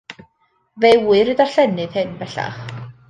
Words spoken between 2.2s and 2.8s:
bellach.